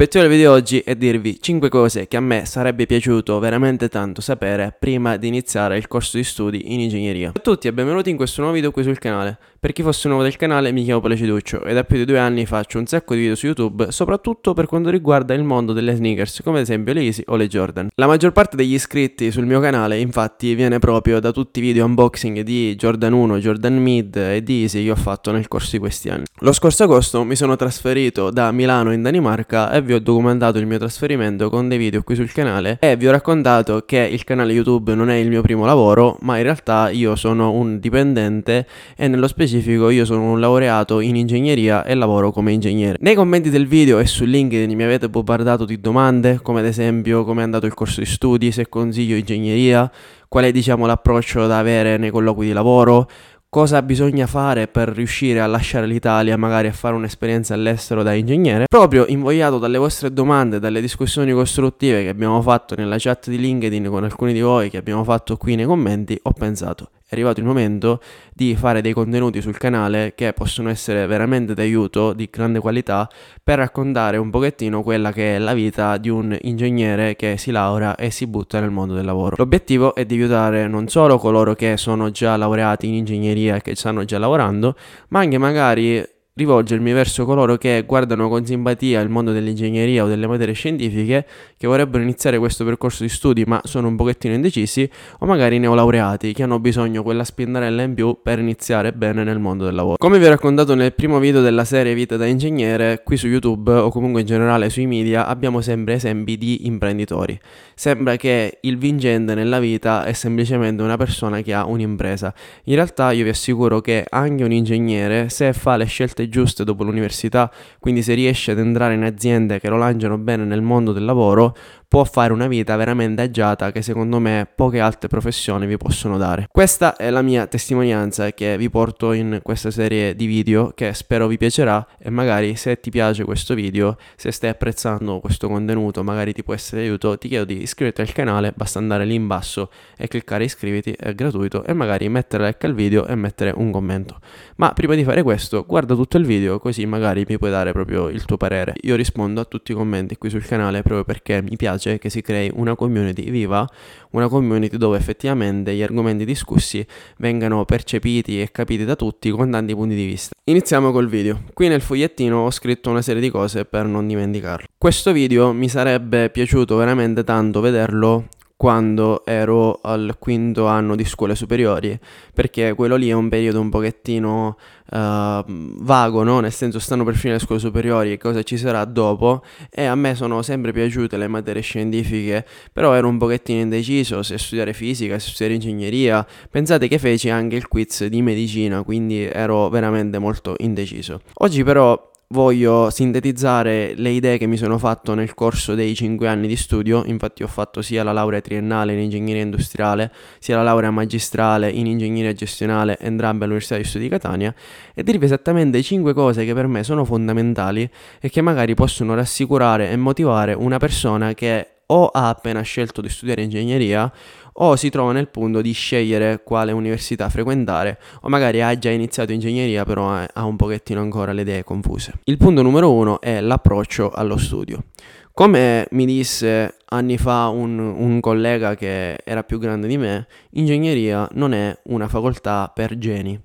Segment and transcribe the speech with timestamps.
[0.00, 3.90] L'obiettivo del video di oggi è dirvi 5 cose che a me sarebbe piaciuto veramente
[3.90, 7.32] tanto sapere prima di iniziare il corso di studi in ingegneria.
[7.32, 9.36] Ciao a tutti e benvenuti in questo nuovo video qui sul canale.
[9.62, 12.46] Per chi fosse nuovo del canale mi chiamo Placiduccio e da più di due anni
[12.46, 16.40] faccio un sacco di video su YouTube, soprattutto per quanto riguarda il mondo delle sneakers,
[16.42, 17.90] come ad esempio le Easy o le Jordan.
[17.96, 21.84] La maggior parte degli iscritti sul mio canale infatti viene proprio da tutti i video
[21.84, 25.78] unboxing di Jordan 1, Jordan Mid e di Easy che ho fatto nel corso di
[25.78, 26.24] questi anni.
[26.38, 30.66] Lo scorso agosto mi sono trasferito da Milano in Danimarca e vi ho documentato il
[30.66, 34.54] mio trasferimento con dei video qui sul canale e vi ho raccontato che il canale
[34.54, 38.66] YouTube non è il mio primo lavoro, ma in realtà io sono un dipendente
[38.96, 42.96] e nello specifico io sono un laureato in ingegneria e lavoro come ingegnere.
[43.00, 47.24] Nei commenti del video e su LinkedIn mi avete bombardato di domande, come ad esempio
[47.24, 49.90] come è andato il corso di studi, se consiglio ingegneria,
[50.28, 53.08] qual è diciamo l'approccio da avere nei colloqui di lavoro,
[53.50, 58.66] cosa bisogna fare per riuscire a lasciare l'Italia, magari a fare un'esperienza all'estero da ingegnere.
[58.68, 63.88] Proprio invogliato dalle vostre domande, dalle discussioni costruttive che abbiamo fatto nella chat di LinkedIn
[63.88, 67.46] con alcuni di voi, che abbiamo fatto qui nei commenti, ho pensato è arrivato il
[67.46, 68.00] momento
[68.32, 73.08] di fare dei contenuti sul canale che possono essere veramente d'aiuto, di grande qualità,
[73.42, 77.96] per raccontare un pochettino quella che è la vita di un ingegnere che si laurea
[77.96, 79.34] e si butta nel mondo del lavoro.
[79.36, 83.74] L'obiettivo è di aiutare non solo coloro che sono già laureati in ingegneria e che
[83.74, 84.76] stanno già lavorando,
[85.08, 86.00] ma anche magari
[86.34, 91.26] rivolgermi verso coloro che guardano con simpatia il mondo dell'ingegneria o delle materie scientifiche,
[91.56, 96.32] che vorrebbero iniziare questo percorso di studi ma sono un pochettino indecisi, o magari neolaureati
[96.32, 99.96] che hanno bisogno quella spindarella in più per iniziare bene nel mondo del lavoro.
[99.98, 103.72] Come vi ho raccontato nel primo video della serie Vita da ingegnere, qui su YouTube
[103.72, 107.38] o comunque in generale sui media abbiamo sempre esempi di imprenditori.
[107.74, 112.32] Sembra che il vincente nella vita è semplicemente una persona che ha un'impresa.
[112.64, 116.82] In realtà io vi assicuro che anche un ingegnere, se fa le scelte giuste dopo
[116.82, 121.04] l'università, quindi se riesce ad entrare in aziende che lo lanciano bene nel mondo del
[121.04, 121.54] lavoro,
[121.90, 126.46] può fare una vita veramente agiata che secondo me poche altre professioni vi possono dare.
[126.48, 131.26] Questa è la mia testimonianza che vi porto in questa serie di video che spero
[131.26, 136.32] vi piacerà e magari se ti piace questo video, se stai apprezzando questo contenuto, magari
[136.32, 139.68] ti può essere d'aiuto, ti chiedo di iscriverti al canale, basta andare lì in basso
[139.96, 144.20] e cliccare iscriviti, è gratuito e magari mettere like al video e mettere un commento.
[144.58, 148.08] Ma prima di fare questo, guarda tutto il video così magari mi puoi dare proprio
[148.10, 148.74] il tuo parere.
[148.82, 152.20] Io rispondo a tutti i commenti qui sul canale proprio perché mi piace che si
[152.20, 153.66] crei una community viva,
[154.10, 156.84] una community dove effettivamente gli argomenti discussi
[157.18, 160.34] vengano percepiti e capiti da tutti con tanti punti di vista.
[160.44, 161.42] Iniziamo col video.
[161.54, 164.66] Qui nel fogliettino ho scritto una serie di cose per non dimenticarlo.
[164.76, 168.26] Questo video mi sarebbe piaciuto veramente tanto vederlo
[168.60, 171.98] quando ero al quinto anno di scuole superiori,
[172.34, 174.58] perché quello lì è un periodo un pochettino
[174.90, 176.40] uh, vago, no?
[176.40, 179.94] Nel senso stanno per finire le scuole superiori e cosa ci sarà dopo e a
[179.94, 185.18] me sono sempre piaciute le materie scientifiche, però ero un pochettino indeciso se studiare fisica,
[185.18, 186.26] se studiare ingegneria.
[186.50, 191.22] Pensate che feci anche il quiz di medicina, quindi ero veramente molto indeciso.
[191.32, 196.46] Oggi però voglio sintetizzare le idee che mi sono fatto nel corso dei 5 anni
[196.46, 200.92] di studio, infatti ho fatto sia la laurea triennale in ingegneria industriale, sia la laurea
[200.92, 204.54] magistrale in ingegneria gestionale, entrambe all'Università di Studi di Catania,
[204.94, 207.90] e dirvi esattamente 5 cose che per me sono fondamentali
[208.20, 213.08] e che magari possono rassicurare e motivare una persona che o ha appena scelto di
[213.08, 214.10] studiare ingegneria
[214.54, 219.32] o si trova nel punto di scegliere quale università frequentare o magari ha già iniziato
[219.32, 222.14] ingegneria però ha un pochettino ancora le idee confuse.
[222.24, 224.84] Il punto numero uno è l'approccio allo studio.
[225.32, 231.26] Come mi disse anni fa un, un, collega che era più grande di me, ingegneria
[231.32, 233.40] non è una facoltà per geni.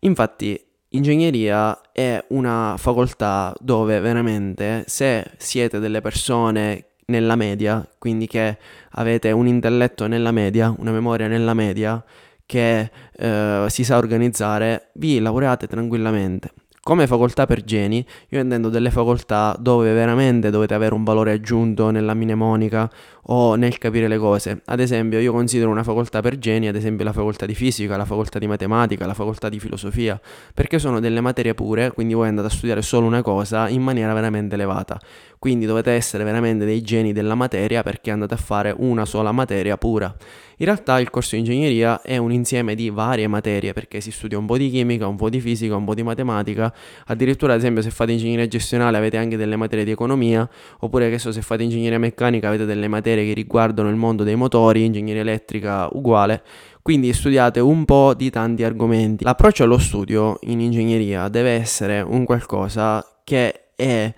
[0.00, 8.58] Infatti, ingegneria è una facoltà dove veramente se siete delle persone nella media, quindi che
[8.92, 12.02] avete un intelletto nella media, una memoria nella media,
[12.46, 16.52] che eh, si sa organizzare, vi lavorate tranquillamente.
[16.84, 21.88] Come facoltà per geni, io intendo delle facoltà dove veramente dovete avere un valore aggiunto
[21.88, 22.90] nella mnemonica
[23.26, 24.62] o nel capire le cose.
[24.64, 28.04] Ad esempio, io considero una facoltà per geni, ad esempio la facoltà di fisica, la
[28.04, 30.20] facoltà di matematica, la facoltà di filosofia,
[30.52, 34.12] perché sono delle materie pure, quindi voi andate a studiare solo una cosa in maniera
[34.12, 35.00] veramente elevata.
[35.38, 39.76] Quindi dovete essere veramente dei geni della materia perché andate a fare una sola materia
[39.76, 40.14] pura.
[40.58, 44.38] In realtà il corso di ingegneria è un insieme di varie materie perché si studia
[44.38, 46.72] un po' di chimica, un po' di fisica, un po' di matematica,
[47.06, 50.48] addirittura ad esempio se fate ingegneria gestionale avete anche delle materie di economia,
[50.78, 54.34] oppure che so se fate ingegneria meccanica avete delle materie che riguardano il mondo dei
[54.34, 56.42] motori, ingegneria elettrica uguale.
[56.82, 59.24] Quindi studiate un po' di tanti argomenti.
[59.24, 64.12] L'approccio allo studio in ingegneria deve essere un qualcosa che è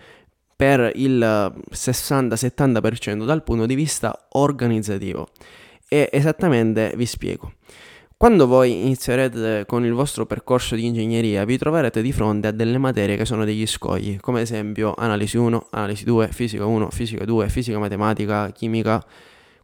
[0.56, 5.28] per il 60-70% dal punto di vista organizzativo.
[5.88, 7.52] E esattamente vi spiego.
[8.18, 12.78] Quando voi inizierete con il vostro percorso di ingegneria vi troverete di fronte a delle
[12.78, 17.26] materie che sono degli scogli, come ad esempio analisi 1, analisi 2, fisica 1, fisica
[17.26, 19.04] 2, fisica matematica, chimica.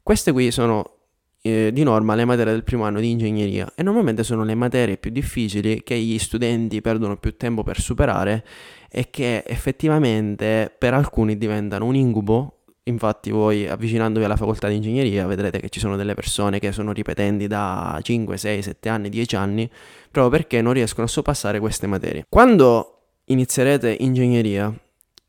[0.03, 0.99] Queste qui sono
[1.41, 4.99] eh, di norma le materie del primo anno di ingegneria e normalmente sono le materie
[4.99, 8.45] più difficili che gli studenti perdono più tempo per superare
[8.91, 15.25] e che effettivamente per alcuni diventano un incubo Infatti voi avvicinandovi alla facoltà di ingegneria
[15.27, 19.37] vedrete che ci sono delle persone che sono ripetenti da 5, 6, 7 anni, 10
[19.37, 19.71] anni,
[20.11, 22.25] proprio perché non riescono a soppassare queste materie.
[22.29, 24.75] Quando inizierete ingegneria,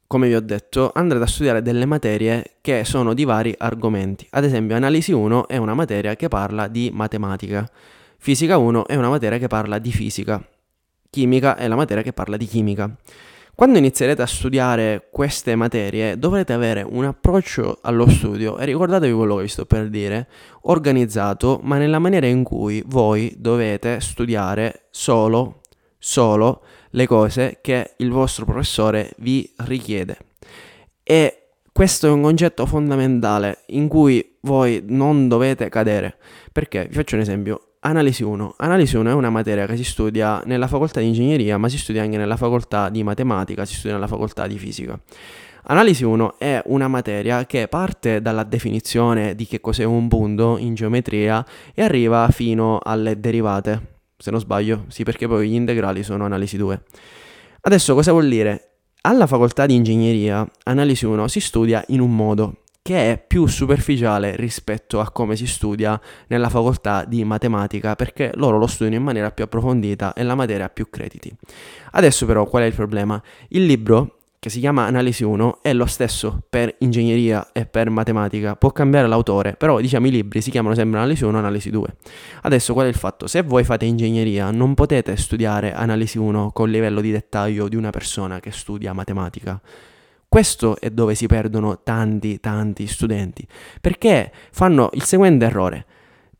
[0.08, 4.26] come vi ho detto, andrete a studiare delle materie che sono di vari argomenti.
[4.32, 7.70] Ad esempio, analisi 1 è una materia che parla di matematica,
[8.18, 10.44] fisica 1 è una materia che parla di fisica,
[11.08, 12.96] chimica è la materia che parla di chimica.
[13.56, 19.36] Quando inizierete a studiare queste materie dovrete avere un approccio allo studio e ricordatevi quello
[19.36, 20.28] che vi sto per dire,
[20.62, 25.62] organizzato ma nella maniera in cui voi dovete studiare solo,
[26.00, 30.18] solo le cose che il vostro professore vi richiede.
[31.04, 36.18] E questo è un concetto fondamentale in cui voi non dovete cadere.
[36.52, 37.73] Perché vi faccio un esempio.
[37.86, 38.54] Analisi 1.
[38.60, 42.02] Analisi 1 è una materia che si studia nella facoltà di ingegneria, ma si studia
[42.02, 44.98] anche nella facoltà di matematica, si studia nella facoltà di fisica.
[45.64, 50.76] Analisi 1 è una materia che parte dalla definizione di che cos'è un punto in
[50.76, 53.98] geometria e arriva fino alle derivate.
[54.18, 56.84] Se non sbaglio, sì, perché poi gli integrali sono analisi 2.
[57.62, 58.76] Adesso cosa vuol dire?
[59.02, 64.36] Alla facoltà di ingegneria, analisi 1 si studia in un modo, che è più superficiale
[64.36, 69.32] rispetto a come si studia nella facoltà di matematica, perché loro lo studiano in maniera
[69.32, 71.34] più approfondita e la materia ha più crediti.
[71.92, 73.24] Adesso però qual è il problema?
[73.48, 78.58] Il libro che si chiama Analisi 1 è lo stesso per ingegneria e per matematica,
[78.58, 81.96] può cambiare l'autore, però diciamo i libri si chiamano sempre Analisi 1 e Analisi 2.
[82.42, 83.28] Adesso qual è il fatto?
[83.28, 87.78] Se voi fate ingegneria non potete studiare Analisi 1 con il livello di dettaglio di
[87.78, 89.62] una persona che studia matematica
[90.34, 93.48] questo è dove si perdono tanti, tanti studenti,
[93.80, 95.86] perché fanno il seguente errore.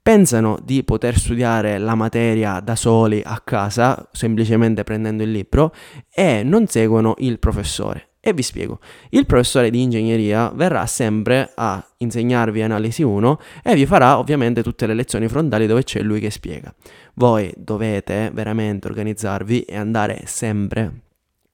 [0.02, 5.72] Pensano di poter studiare la materia da soli a casa, semplicemente prendendo il libro,
[6.12, 8.14] e non seguono il professore.
[8.20, 8.80] E vi spiego,
[9.12, 14.88] il professore di ingegneria verrà sempre a insegnarvi analisi 1 e vi farà ovviamente tutte
[14.88, 16.74] le lezioni frontali dove c'è lui che spiega.
[17.14, 21.02] Voi dovete veramente organizzarvi e andare sempre,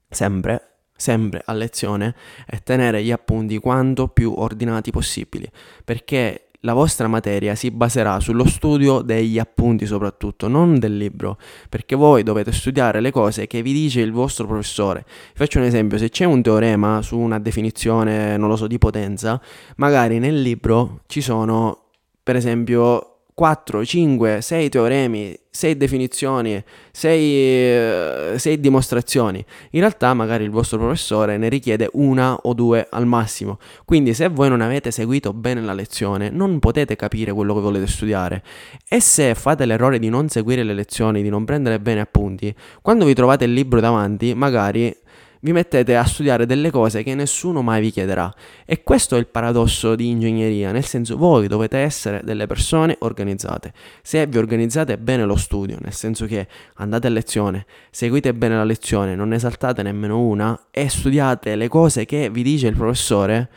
[0.07, 0.68] sempre
[0.99, 2.13] sempre a lezione
[2.45, 5.49] e tenere gli appunti quanto più ordinati possibili,
[5.83, 11.37] perché la vostra materia si baserà sullo studio degli appunti soprattutto, non del libro,
[11.69, 15.05] perché voi dovete studiare le cose che vi dice il vostro professore.
[15.33, 19.41] Faccio un esempio, se c'è un teorema su una definizione, non lo so, di potenza,
[19.77, 21.85] magari nel libro ci sono,
[22.21, 29.41] per esempio, 4, 5, 6 teoremi, 6 definizioni, 6, 6, eh, dimostrazioni.
[29.69, 33.57] In realtà magari il vostro professore ne richiede una o due al massimo.
[33.85, 37.87] Quindi se voi non avete seguito bene la lezione non potete capire quello che volete
[37.87, 38.43] studiare.
[38.85, 43.05] E se fate l'errore di non seguire le lezioni, di non prendere bene appunti, quando
[43.05, 44.93] vi trovate il libro davanti magari
[45.41, 48.33] vi mettete a studiare delle cose che nessuno mai vi chiederà.
[48.65, 53.73] E questo è il paradosso di ingegneria, nel senso voi dovete essere delle persone organizzate.
[54.01, 58.63] Se vi organizzate bene lo studio, nel senso che andate a lezione, seguite bene la
[58.63, 63.49] lezione, non ne saltate nemmeno una e studiate le cose che vi dice il professore,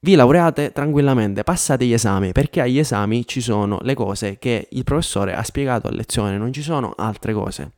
[0.00, 4.84] vi laureate tranquillamente, passate gli esami, perché agli esami ci sono le cose che il
[4.84, 7.72] professore ha spiegato a lezione, non ci sono altre cose.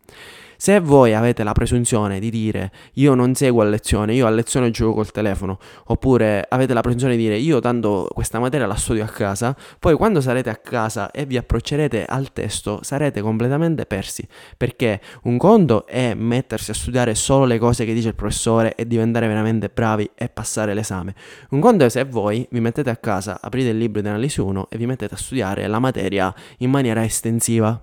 [0.60, 4.70] Se voi avete la presunzione di dire io non seguo a lezione, io a lezione
[4.70, 9.02] gioco col telefono, oppure avete la presunzione di dire io tanto questa materia la studio
[9.02, 14.28] a casa, poi quando sarete a casa e vi approccerete al testo sarete completamente persi,
[14.54, 18.86] perché un conto è mettersi a studiare solo le cose che dice il professore e
[18.86, 21.14] diventare veramente bravi e passare l'esame.
[21.52, 24.66] Un conto è se voi vi mettete a casa, aprite il libro di analisi 1
[24.68, 27.82] e vi mettete a studiare la materia in maniera estensiva.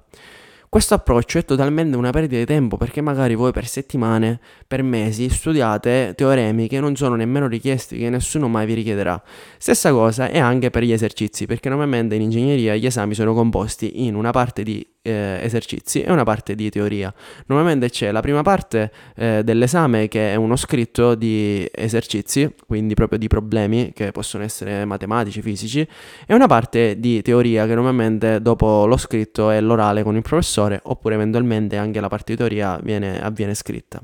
[0.77, 5.27] Questo approccio è totalmente una perdita di tempo perché magari voi per settimane, per mesi
[5.27, 9.19] studiate teoremi che non sono nemmeno richiesti, che nessuno mai vi richiederà.
[9.57, 14.05] Stessa cosa è anche per gli esercizi, perché normalmente in ingegneria gli esami sono composti
[14.05, 17.11] in una parte di eh, esercizi e una parte di teoria.
[17.47, 23.17] Normalmente c'è la prima parte eh, dell'esame che è uno scritto di esercizi, quindi proprio
[23.17, 25.87] di problemi che possono essere matematici, fisici,
[26.27, 30.66] e una parte di teoria che normalmente dopo lo scritto è l'orale con il professore
[30.83, 34.01] oppure eventualmente anche la teoria viene, avviene scritta.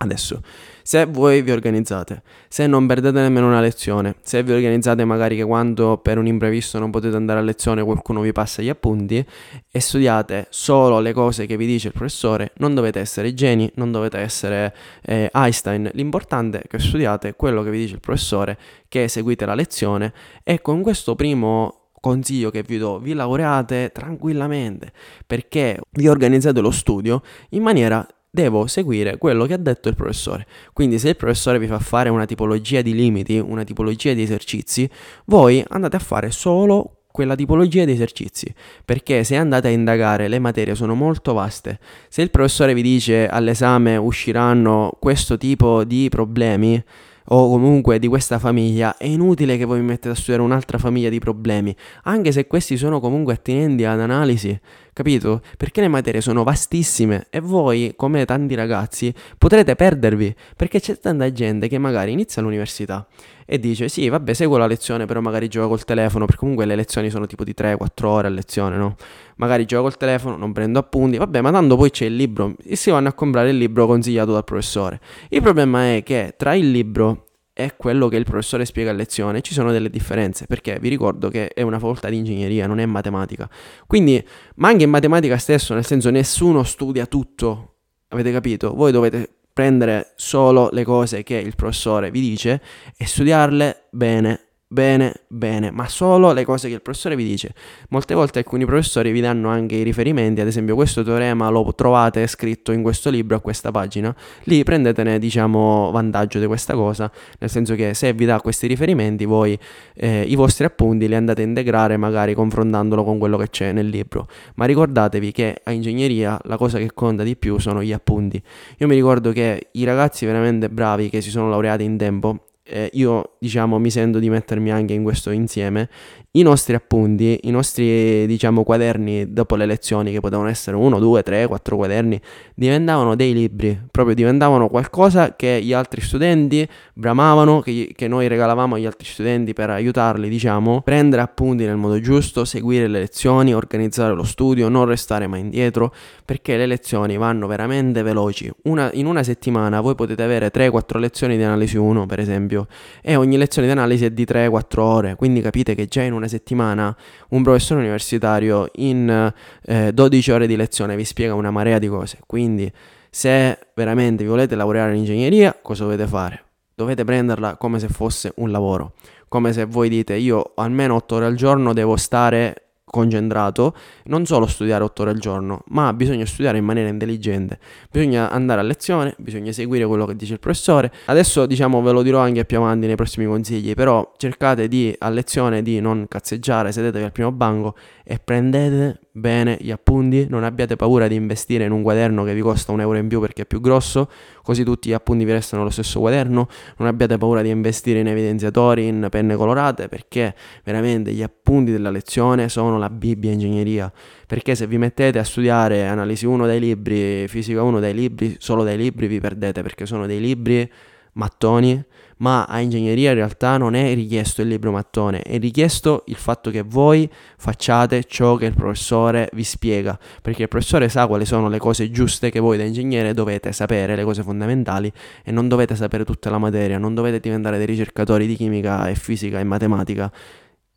[0.00, 0.42] Adesso,
[0.80, 5.42] se voi vi organizzate, se non perdete nemmeno una lezione, se vi organizzate magari che
[5.42, 9.26] quando per un imprevisto non potete andare a lezione qualcuno vi passa gli appunti
[9.68, 13.90] e studiate solo le cose che vi dice il professore, non dovete essere geni, non
[13.90, 19.08] dovete essere eh, Einstein, l'importante è che studiate quello che vi dice il professore, che
[19.08, 20.12] seguite la lezione
[20.44, 24.92] e con questo primo consiglio che vi do, vi laureate tranquillamente
[25.26, 30.46] perché vi organizzate lo studio in maniera devo seguire quello che ha detto il professore.
[30.72, 34.88] Quindi se il professore vi fa fare una tipologia di limiti, una tipologia di esercizi,
[35.26, 40.38] voi andate a fare solo quella tipologia di esercizi, perché se andate a indagare le
[40.38, 41.80] materie sono molto vaste.
[42.08, 46.80] Se il professore vi dice all'esame usciranno questo tipo di problemi,
[47.28, 51.08] o comunque di questa famiglia, è inutile che voi vi mettete a studiare un'altra famiglia
[51.08, 54.58] di problemi, anche se questi sono comunque attinenti ad analisi,
[54.98, 55.42] capito?
[55.56, 61.30] Perché le materie sono vastissime e voi, come tanti ragazzi, potrete perdervi, perché c'è tanta
[61.30, 63.06] gente che magari inizia l'università
[63.46, 66.74] e dice sì, vabbè, seguo la lezione, però magari gioco col telefono, perché comunque le
[66.74, 68.96] lezioni sono tipo di 3-4 ore a lezione, no?
[69.36, 72.74] Magari gioco col telefono, non prendo appunti, vabbè, ma tanto poi c'è il libro e
[72.74, 74.98] si vanno a comprare il libro consigliato dal professore.
[75.28, 77.27] Il problema è che tra il libro
[77.60, 81.28] e quello che il professore spiega a lezione ci sono delle differenze, perché vi ricordo
[81.28, 83.50] che è una facoltà di ingegneria, non è matematica.
[83.84, 84.24] Quindi,
[84.56, 87.78] ma anche in matematica stesso, nel senso nessuno studia tutto,
[88.10, 88.72] avete capito?
[88.74, 92.62] Voi dovete prendere solo le cose che il professore vi dice
[92.96, 97.54] e studiarle bene bene, bene, ma solo le cose che il professore vi dice.
[97.88, 102.26] Molte volte alcuni professori vi danno anche i riferimenti, ad esempio questo teorema lo trovate
[102.26, 107.48] scritto in questo libro a questa pagina, lì prendetene diciamo vantaggio di questa cosa, nel
[107.48, 109.58] senso che se vi dà questi riferimenti voi
[109.94, 113.88] eh, i vostri appunti li andate a integrare magari confrontandolo con quello che c'è nel
[113.88, 118.40] libro, ma ricordatevi che a ingegneria la cosa che conta di più sono gli appunti.
[118.78, 122.90] Io mi ricordo che i ragazzi veramente bravi che si sono laureati in tempo eh,
[122.92, 125.88] io diciamo mi sento di mettermi anche in questo insieme.
[126.32, 131.22] I nostri appunti, i nostri diciamo quaderni dopo le lezioni che potevano essere uno, due,
[131.22, 132.20] tre, quattro quaderni
[132.54, 138.74] diventavano dei libri, proprio diventavano qualcosa che gli altri studenti bramavano, che, che noi regalavamo
[138.74, 144.14] agli altri studenti per aiutarli diciamo, prendere appunti nel modo giusto, seguire le lezioni, organizzare
[144.14, 145.92] lo studio, non restare mai indietro
[146.24, 148.52] perché le lezioni vanno veramente veloci.
[148.64, 152.57] Una, in una settimana voi potete avere 3-4 lezioni di analisi 1 per esempio
[153.02, 156.26] e ogni lezione di analisi è di 3-4 ore, quindi capite che già in una
[156.26, 156.96] settimana
[157.30, 159.32] un professore universitario in
[159.64, 162.18] eh, 12 ore di lezione vi spiega una marea di cose.
[162.26, 162.70] Quindi
[163.10, 166.44] se veramente vi volete laureare in ingegneria, cosa dovete fare?
[166.74, 168.94] Dovete prenderla come se fosse un lavoro,
[169.28, 174.46] come se voi dite io almeno 8 ore al giorno devo stare concentrato, non solo
[174.46, 177.58] studiare 8 ore al giorno, ma bisogna studiare in maniera intelligente.
[177.90, 180.92] Bisogna andare a lezione, bisogna seguire quello che dice il professore.
[181.06, 185.08] Adesso diciamo ve lo dirò anche più avanti nei prossimi consigli, però cercate di a
[185.08, 190.76] lezione di non cazzeggiare, sedetevi al primo banco e prendete bene gli appunti, non abbiate
[190.76, 193.46] paura di investire in un quaderno che vi costa un euro in più perché è
[193.46, 194.08] più grosso,
[194.48, 198.06] così tutti gli appunti vi restano lo stesso quaderno, non abbiate paura di investire in
[198.06, 203.92] evidenziatori, in penne colorate perché veramente gli appunti della lezione sono la Bibbia ingegneria,
[204.26, 208.64] perché se vi mettete a studiare analisi 1 dai libri, fisica 1 dai libri, solo
[208.64, 210.72] dai libri vi perdete perché sono dei libri
[211.12, 211.84] mattoni,
[212.18, 216.50] ma a ingegneria in realtà non è richiesto il libro mattone, è richiesto il fatto
[216.50, 221.48] che voi facciate ciò che il professore vi spiega, perché il professore sa quali sono
[221.48, 224.90] le cose giuste che voi da ingegnere dovete sapere, le cose fondamentali,
[225.24, 228.94] e non dovete sapere tutta la materia, non dovete diventare dei ricercatori di chimica e
[228.94, 230.12] fisica e matematica.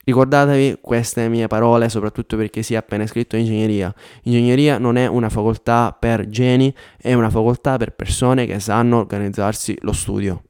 [0.03, 3.93] Ricordatevi queste mie parole, soprattutto perché si è appena iscritto in ingegneria.
[4.23, 9.77] Ingegneria non è una facoltà per geni, è una facoltà per persone che sanno organizzarsi
[9.81, 10.41] lo studio.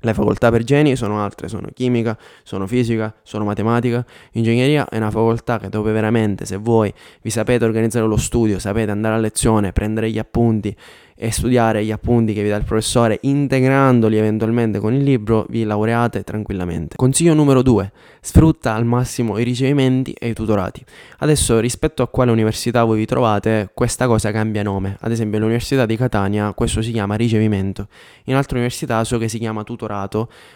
[0.00, 4.04] Le facoltà per geni sono altre, sono chimica, sono fisica, sono matematica.
[4.32, 6.92] Ingegneria è una facoltà che dove veramente se voi
[7.22, 10.74] vi sapete organizzare lo studio, sapete andare a lezione, prendere gli appunti
[11.22, 15.64] e studiare gli appunti che vi dà il professore integrandoli eventualmente con il libro, vi
[15.64, 16.96] laureate tranquillamente.
[16.96, 17.92] Consiglio numero 2.
[18.22, 20.82] Sfrutta al massimo i ricevimenti e i tutorati.
[21.18, 24.96] Adesso rispetto a quale università voi vi trovate, questa cosa cambia nome.
[25.00, 27.88] Ad esempio all'Università di Catania questo si chiama ricevimento,
[28.24, 29.89] in altre università so che si chiama tutorato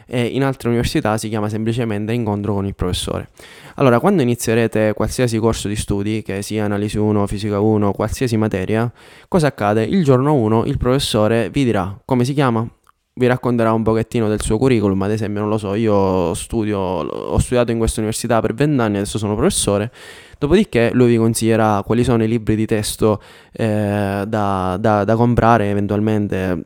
[0.07, 3.31] e in altre università si chiama semplicemente incontro con il professore.
[3.77, 8.91] Allora, quando inizierete qualsiasi corso di studi, che sia analisi 1, fisica 1, qualsiasi materia,
[9.27, 9.83] cosa accade?
[9.83, 12.69] Il giorno 1 1 il professore vi dirà come si chiama,
[13.17, 17.39] vi racconterà un pochettino del suo curriculum, ad esempio non lo so, io studio, ho
[17.39, 19.93] studiato in questa università per vent'anni, adesso sono professore,
[20.39, 23.21] dopodiché lui vi consiglierà quali sono i libri di testo
[23.53, 26.65] eh, da, da, da comprare eventualmente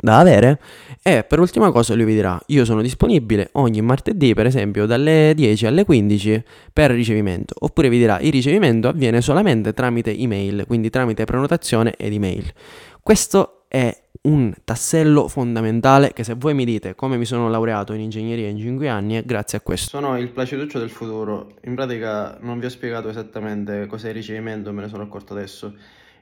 [0.00, 0.60] da avere
[1.02, 5.32] e per ultima cosa lui vi dirà io sono disponibile ogni martedì per esempio dalle
[5.34, 6.42] 10 alle 15
[6.72, 12.12] per ricevimento oppure vi dirà il ricevimento avviene solamente tramite email quindi tramite prenotazione ed
[12.12, 12.52] email
[13.02, 18.00] questo è un tassello fondamentale che se voi mi dite come mi sono laureato in
[18.00, 19.88] ingegneria in 5 anni è grazie a questo.
[19.88, 21.54] Sono il placiduccio del futuro.
[21.64, 25.74] In pratica non vi ho spiegato esattamente cos'è il ricevimento, me ne sono accorto adesso.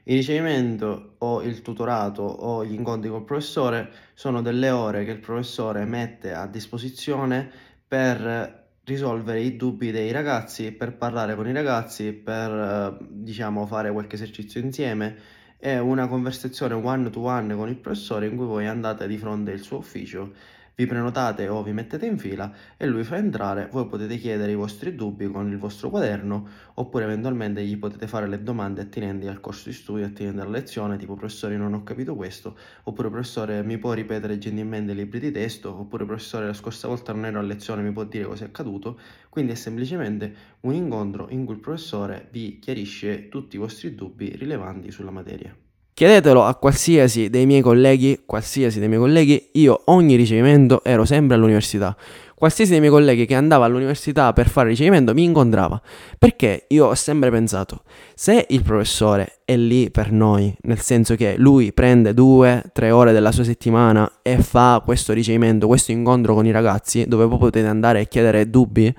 [0.03, 5.19] Il ricevimento o il tutorato o gli incontri col professore sono delle ore che il
[5.19, 7.49] professore mette a disposizione
[7.87, 14.15] per risolvere i dubbi dei ragazzi, per parlare con i ragazzi, per diciamo fare qualche
[14.15, 15.15] esercizio insieme.
[15.57, 19.51] È una conversazione one to one con il professore in cui voi andate di fronte
[19.51, 20.33] al suo ufficio,
[20.79, 24.55] vi prenotate o vi mettete in fila e lui fa entrare, voi potete chiedere i
[24.55, 29.41] vostri dubbi con il vostro quaderno oppure eventualmente gli potete fare le domande attinenti al
[29.41, 33.77] corso di studio, attinenti alla lezione, tipo professore non ho capito questo, oppure professore mi
[33.77, 37.43] può ripetere gentilmente i libri di testo, oppure professore la scorsa volta non ero a
[37.43, 41.59] lezione, mi può dire cosa è accaduto, quindi è semplicemente un incontro in cui il
[41.59, 45.53] professore vi chiarisce tutti i vostri dubbi rilevanti sulla materia.
[45.99, 51.35] Chiedetelo a qualsiasi dei miei colleghi, qualsiasi dei miei colleghi, io ogni ricevimento ero sempre
[51.35, 51.93] all'università.
[52.35, 55.81] Qualsiasi dei miei colleghi che andava all'università per fare ricevimento mi incontrava.
[56.17, 57.81] Perché io ho sempre pensato,
[58.15, 63.11] se il professore è lì per noi, nel senso che lui prende due, tre ore
[63.11, 67.67] della sua settimana e fa questo ricevimento, questo incontro con i ragazzi, dove poi potete
[67.67, 68.95] andare e chiedere dubbi,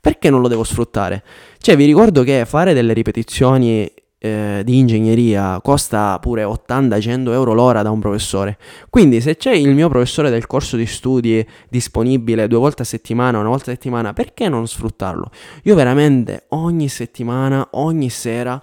[0.00, 1.22] perché non lo devo sfruttare?
[1.58, 3.88] Cioè, vi ricordo che fare delle ripetizioni
[4.22, 8.58] eh, di ingegneria costa pure 80-100 euro l'ora da un professore.
[8.90, 13.38] Quindi se c'è il mio professore del corso di studi disponibile due volte a settimana,
[13.38, 15.30] una volta a settimana, perché non sfruttarlo?
[15.64, 18.62] Io veramente ogni settimana, ogni sera,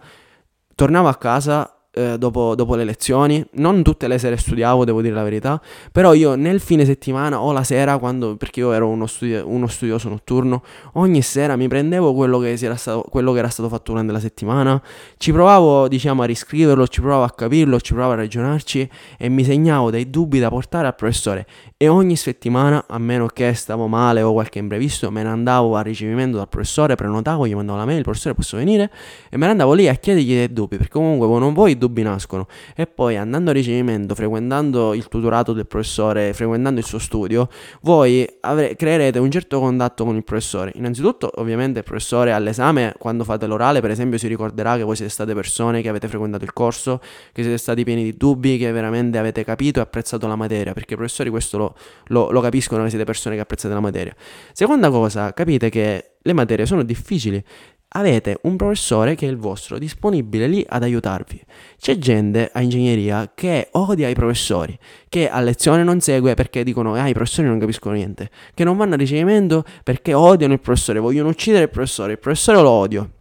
[0.75, 3.43] tornavo a casa eh, dopo, dopo, le lezioni.
[3.53, 7.51] Non tutte le sere studiavo, devo dire la verità, però io nel fine settimana o
[7.51, 12.13] la sera, quando, perché io ero uno, studi- uno studioso notturno, ogni sera mi prendevo
[12.13, 14.81] quello che, stato, quello che era stato fatto durante la settimana,
[15.17, 19.43] ci provavo diciamo a riscriverlo, ci provavo a capirlo, ci provavo a ragionarci e mi
[19.43, 21.45] segnavo dei dubbi da portare al professore
[21.77, 25.81] e ogni settimana, a meno che stavo male o qualche imprevisto, me ne andavo a
[25.81, 28.91] ricevimento dal professore, prenotavo, gli mandavo la mail, il professore posso venire
[29.29, 32.03] e me ne andavo lì a chiedergli dei dubbi, perché comunque non vuoi dubbi dubbi
[32.03, 32.47] nascono.
[32.75, 37.49] E poi andando a ricevimento, frequentando il tutorato del professore, frequentando il suo studio,
[37.81, 40.71] voi avre- creerete un certo contatto con il professore.
[40.75, 45.11] Innanzitutto, ovviamente, il professore all'esame, quando fate l'orale, per esempio, si ricorderà che voi siete
[45.11, 46.99] state persone che avete frequentato il corso,
[47.31, 50.93] che siete stati pieni di dubbi, che veramente avete capito e apprezzato la materia, perché
[50.93, 51.66] i professori questo lo,
[52.05, 54.13] lo, lo capiscono che siete persone che apprezzate la materia.
[54.53, 57.43] Seconda cosa, capite che le materie sono difficili
[57.89, 61.41] avete un professore che è il vostro, disponibile lì ad aiutarvi.
[61.77, 64.77] C'è gente a ingegneria che odia i professori,
[65.07, 68.77] che a lezione non segue perché dicono ah i professori non capiscono niente, che non
[68.77, 73.11] vanno a ricevimento perché odiano il professore, vogliono uccidere il professore, il professore lo odio.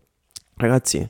[0.56, 1.09] Ragazzi,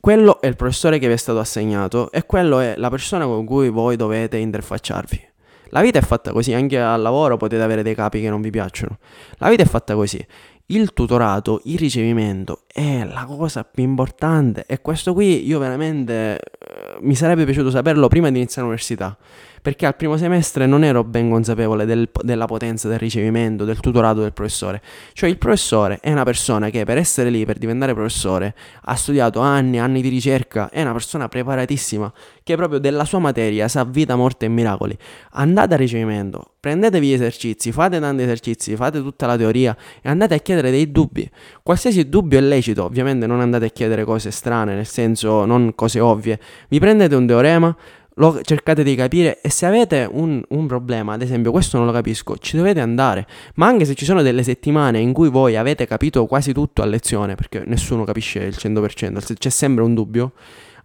[0.00, 3.44] quello è il professore che vi è stato assegnato e quello è la persona con
[3.44, 5.29] cui voi dovete interfacciarvi.
[5.70, 8.50] La vita è fatta così, anche al lavoro potete avere dei capi che non vi
[8.50, 8.98] piacciono.
[9.38, 10.24] La vita è fatta così
[10.70, 16.98] il tutorato, il ricevimento è la cosa più importante e questo qui io veramente eh,
[17.00, 19.16] mi sarebbe piaciuto saperlo prima di iniziare l'università
[19.60, 24.20] perché al primo semestre non ero ben consapevole del, della potenza del ricevimento, del tutorato
[24.20, 24.80] del professore.
[25.12, 29.40] Cioè il professore è una persona che per essere lì, per diventare professore, ha studiato
[29.40, 34.16] anni, anni di ricerca, è una persona preparatissima, che proprio della sua materia sa vita,
[34.16, 34.96] morte e miracoli.
[35.32, 40.34] Andate a ricevimento, prendetevi gli esercizi, fate tanti esercizi, fate tutta la teoria e andate
[40.34, 41.28] a chiedere dei dubbi.
[41.62, 46.00] Qualsiasi dubbio è lecito, ovviamente non andate a chiedere cose strane, nel senso non cose
[46.00, 46.38] ovvie.
[46.68, 47.76] Vi prendete un teorema,
[48.20, 51.92] lo cercate di capire e se avete un, un, problema, ad esempio questo non lo
[51.92, 55.86] capisco, ci dovete andare, ma anche se ci sono delle settimane in cui voi avete
[55.86, 60.32] capito quasi tutto a lezione, perché nessuno capisce il 100%, c'è sempre un dubbio,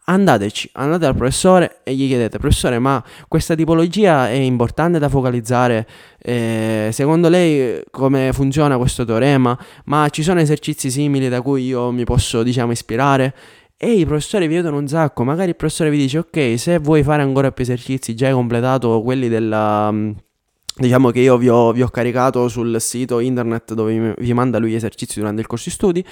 [0.06, 5.86] andateci, andate dal professore e gli chiedete, professore, ma questa tipologia è importante da focalizzare?
[6.18, 9.58] Eh, secondo lei come funziona questo teorema?
[9.86, 13.34] Ma ci sono esercizi simili da cui io mi posso, diciamo, ispirare?
[13.78, 17.04] E i professori vi vedono un sacco, magari il professore vi dice, ok, se vuoi
[17.04, 19.92] fare ancora più esercizi, già hai completato quelli della...
[19.92, 20.12] Mm,
[20.78, 24.72] diciamo che io vi ho, vi ho caricato sul sito internet dove vi manda lui
[24.72, 26.06] gli esercizi durante il corso di studi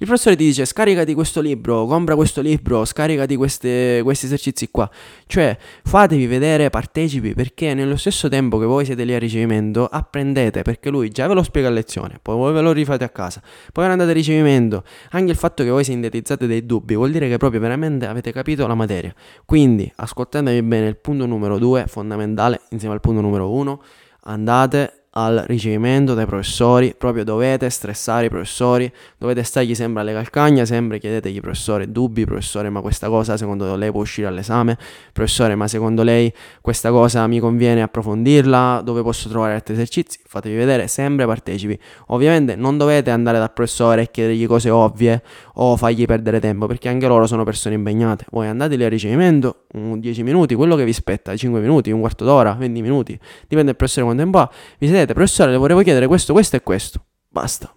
[0.00, 4.88] il professore ti dice scaricati questo libro, compra questo libro, scaricati queste, questi esercizi qua.
[5.26, 10.62] Cioè fatevi vedere, partecipi perché nello stesso tempo che voi siete lì a ricevimento apprendete
[10.62, 13.42] perché lui già ve lo spiega a lezione, poi voi ve lo rifate a casa,
[13.74, 14.84] poi andate a ricevimento.
[15.10, 18.66] Anche il fatto che voi sintetizzate dei dubbi vuol dire che proprio veramente avete capito
[18.66, 19.14] la materia.
[19.44, 23.82] Quindi ascoltatevi bene il punto numero 2 fondamentale insieme al punto numero 1.
[24.22, 30.64] Andate al ricevimento dai professori, proprio dovete stressare i professori, dovete stargli sempre alle calcagna,
[30.64, 34.78] sempre chiedetegli professore dubbi, professore ma questa cosa secondo lei può uscire all'esame,
[35.12, 40.56] professore ma secondo lei questa cosa mi conviene approfondirla, dove posso trovare altri esercizi, fatevi
[40.56, 41.78] vedere, sempre partecipi.
[42.08, 45.22] Ovviamente non dovete andare dal professore e chiedergli cose ovvie
[45.54, 48.24] o fargli perdere tempo, perché anche loro sono persone impegnate.
[48.30, 52.24] Voi andate lì al ricevimento, 10 minuti, quello che vi spetta, 5 minuti, un quarto
[52.24, 56.06] d'ora, 20 minuti, dipende dal professore quanto tempo ha, vi sedete, professore, le volevo chiedere
[56.06, 57.04] questo, questo e questo.
[57.28, 57.74] Basta.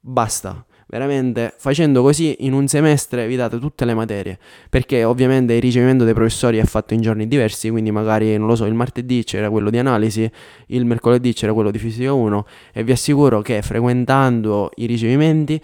[0.00, 4.38] Basta veramente facendo così in un semestre vi date tutte le materie
[4.70, 8.56] perché ovviamente il ricevimento dei professori è fatto in giorni diversi quindi magari non lo
[8.56, 10.30] so il martedì c'era quello di analisi
[10.68, 15.60] il mercoledì c'era quello di fisica 1 e vi assicuro che frequentando i ricevimenti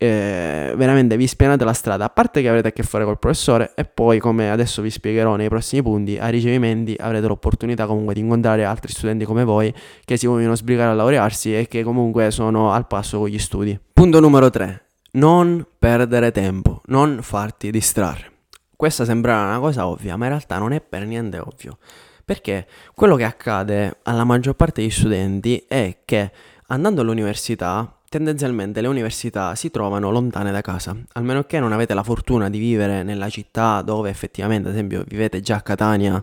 [0.00, 3.72] eh, veramente vi spianate la strada, a parte che avrete a che fare col professore
[3.74, 8.20] e poi come adesso vi spiegherò nei prossimi punti, ai ricevimenti avrete l'opportunità comunque di
[8.20, 12.72] incontrare altri studenti come voi che si vogliono sbrigare a laurearsi e che comunque sono
[12.72, 13.78] al passo con gli studi.
[13.92, 14.84] Punto numero 3.
[15.10, 18.30] Non perdere tempo, non farti distrarre.
[18.76, 21.78] Questa sembra una cosa ovvia, ma in realtà non è per niente ovvio.
[22.24, 26.30] Perché quello che accade alla maggior parte degli studenti è che
[26.66, 32.02] andando all'università Tendenzialmente le università si trovano lontane da casa, almeno che non avete la
[32.02, 36.22] fortuna di vivere nella città dove effettivamente, ad esempio, vivete già a Catania,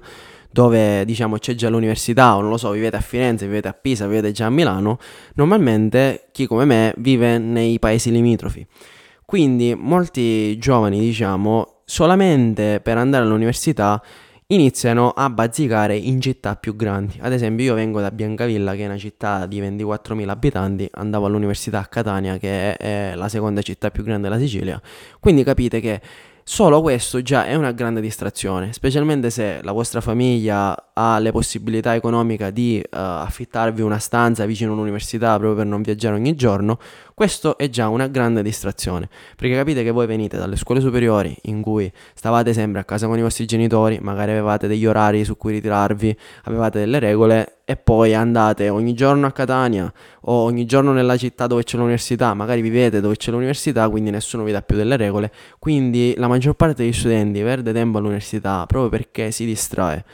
[0.49, 4.07] dove diciamo c'è già l'università, o non lo so, vivete a Firenze, vivete a Pisa,
[4.07, 4.97] vivete già a Milano,
[5.35, 8.65] normalmente chi come me vive nei paesi limitrofi.
[9.23, 14.01] Quindi molti giovani, diciamo, solamente per andare all'università
[14.47, 17.17] iniziano a bazzicare in città più grandi.
[17.19, 21.79] Ad esempio, io vengo da Biancavilla, che è una città di 24.000 abitanti, andavo all'università
[21.79, 24.79] a Catania, che è la seconda città più grande della Sicilia.
[25.19, 26.01] Quindi capite che
[26.47, 31.95] Solo questo già è una grande distrazione, specialmente se la vostra famiglia ha le possibilità
[31.95, 36.77] economiche di uh, affittarvi una stanza vicino all'università proprio per non viaggiare ogni giorno.
[37.15, 41.63] Questo è già una grande distrazione, perché capite che voi venite dalle scuole superiori in
[41.63, 45.53] cui stavate sempre a casa con i vostri genitori, magari avevate degli orari su cui
[45.53, 51.17] ritirarvi, avevate delle regole e poi andate ogni giorno a Catania o ogni giorno nella
[51.17, 54.95] città dove c'è l'università, magari vivete dove c'è l'università, quindi nessuno vi dà più delle
[54.95, 60.05] regole, quindi la maggior parte degli studenti perde tempo all'università proprio perché si distrae.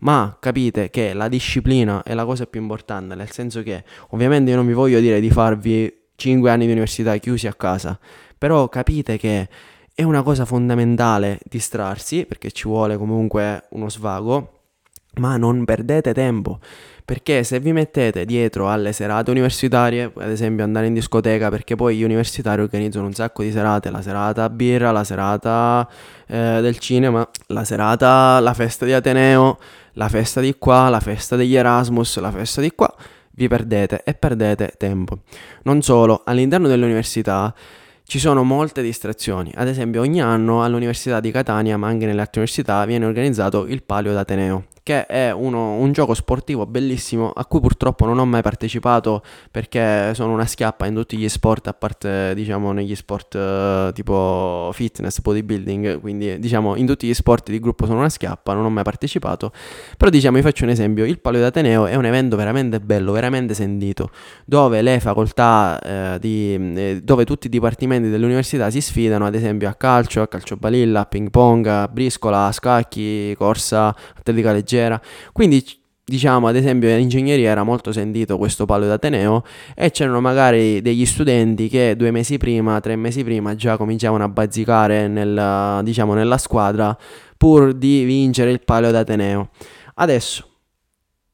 [0.00, 4.56] Ma capite che la disciplina è la cosa più importante, nel senso che ovviamente io
[4.56, 7.98] non vi voglio dire di farvi 5 anni di università chiusi a casa,
[8.36, 9.48] però capite che
[9.94, 14.52] è una cosa fondamentale distrarsi perché ci vuole comunque uno svago,
[15.14, 16.60] ma non perdete tempo
[17.08, 21.96] perché se vi mettete dietro alle serate universitarie, ad esempio andare in discoteca, perché poi
[21.96, 25.88] gli universitari organizzano un sacco di serate, la serata birra, la serata
[26.26, 29.56] eh, del cinema, la serata, la festa di Ateneo,
[29.92, 32.94] la festa di qua, la festa degli Erasmus, la festa di qua,
[33.30, 35.20] vi perdete e perdete tempo.
[35.62, 37.54] Non solo, all'interno dell'università
[38.04, 39.50] ci sono molte distrazioni.
[39.54, 43.82] Ad esempio, ogni anno all'Università di Catania, ma anche nelle altre università, viene organizzato il
[43.82, 48.40] Palio d'Ateneo, che è uno, un gioco sportivo bellissimo a cui purtroppo non ho mai
[48.40, 53.92] partecipato perché sono una schiappa in tutti gli sport, a parte diciamo negli sport uh,
[53.92, 58.64] tipo fitness, bodybuilding, quindi diciamo in tutti gli sport di gruppo sono una schiappa, non
[58.64, 59.52] ho mai partecipato,
[59.98, 63.52] però diciamo vi faccio un esempio, il Palio d'Ateneo è un evento veramente bello, veramente
[63.52, 64.08] sentito,
[64.46, 69.68] dove le facoltà, eh, di, eh, dove tutti i dipartimenti dell'università si sfidano, ad esempio
[69.68, 74.76] a calcio, a calcio balilla, a ping pong, a briscola, a scacchi, corsa, atletica leggera,
[75.32, 75.64] quindi
[76.08, 81.04] diciamo ad esempio in ingegneria era molto sentito questo palo d'Ateneo e c'erano magari degli
[81.04, 86.38] studenti che due mesi prima, tre mesi prima già cominciavano a bazzicare nel, diciamo, nella
[86.38, 86.96] squadra
[87.36, 89.50] pur di vincere il palo d'Ateneo.
[89.94, 90.47] Adesso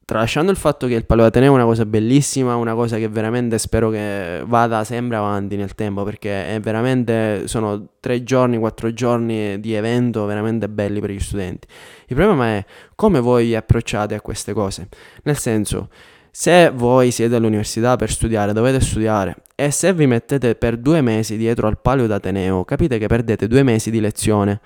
[0.05, 3.57] tralasciando il fatto che il Palo Ateneo è una cosa bellissima, una cosa che veramente
[3.57, 9.59] spero che vada sempre avanti nel tempo, perché è veramente, sono tre giorni, quattro giorni
[9.59, 11.67] di evento veramente belli per gli studenti.
[12.07, 14.87] Il problema è come voi approcciate a queste cose,
[15.23, 15.89] nel senso...
[16.37, 21.37] Se voi siete all'università per studiare, dovete studiare e se vi mettete per due mesi
[21.37, 24.59] dietro al palio d'Ateneo, capite che perdete due mesi di lezione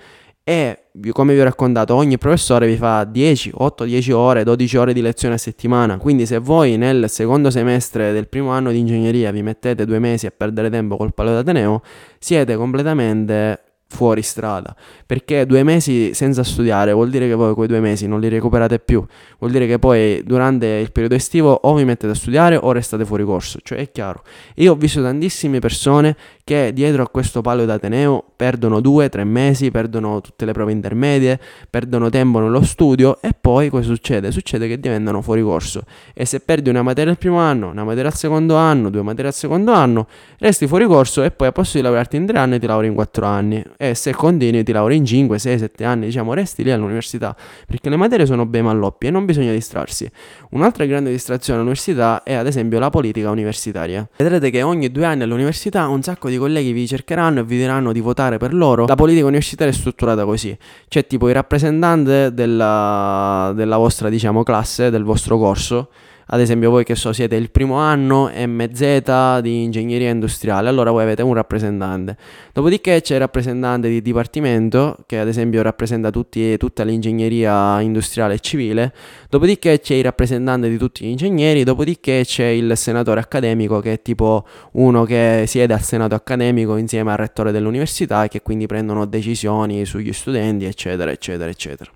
[0.50, 0.80] e
[1.12, 5.02] come vi ho raccontato ogni professore vi fa 10, 8, 10 ore, 12 ore di
[5.02, 9.44] lezione a settimana, quindi se voi nel secondo semestre del primo anno di ingegneria vi
[9.44, 11.84] mettete due mesi a perdere tempo col palo d'Ateneo,
[12.18, 14.76] siete completamente fuori strada.
[15.06, 18.80] Perché due mesi senza studiare vuol dire che voi quei due mesi non li recuperate
[18.80, 19.04] più.
[19.40, 23.04] Vuol dire che poi durante il periodo estivo o vi mettete a studiare o restate
[23.04, 23.60] fuori corso.
[23.62, 24.24] Cioè è chiaro.
[24.56, 29.72] Io ho visto tantissime persone che dietro a questo palo d'Ateneo perdono due, tre mesi,
[29.72, 34.32] perdono tutte le prove intermedie, perdono tempo nello studio e poi cosa succede?
[34.32, 35.84] Succede che diventano fuori corso.
[36.14, 39.30] E se perdi una materia al primo anno, una materia al secondo anno, due materie
[39.30, 42.60] al secondo anno, resti fuori corso e poi a posto di lavorarti in tre anni
[42.60, 46.08] ti lavori in quattro anni e se continui ti lavori in 5, 6, 7 anni,
[46.08, 47.34] diciamo, resti lì all'università,
[47.66, 50.12] perché le materie sono bei malloppi e non bisogna distrarsi.
[50.50, 54.06] Un'altra grande distrazione all'università è ad esempio la politica universitaria.
[54.18, 57.94] Vedrete che ogni due anni all'università un sacco di colleghi vi cercheranno e vi diranno
[57.94, 58.86] di votare per loro.
[58.86, 60.58] La politica universitaria è strutturata così,
[60.90, 65.88] c'è tipo il rappresentante della, della vostra, diciamo, classe, del vostro corso,
[66.32, 71.02] ad esempio voi che so siete il primo anno MZ di ingegneria industriale, allora voi
[71.02, 72.18] avete un rappresentante.
[72.54, 78.40] Dopodiché c'è il rappresentante di dipartimento che ad esempio rappresenta tutti, tutta l'ingegneria industriale e
[78.42, 78.94] civile,
[79.28, 84.02] dopodiché c'è il rappresentante di tutti gli ingegneri, dopodiché c'è il senatore accademico che è
[84.04, 89.06] tipo uno che siede al senato accademico insieme al rettore dell'università e che quindi prendono
[89.06, 91.90] decisioni sugli studenti, eccetera, eccetera, eccetera.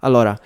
[0.00, 0.38] Allora,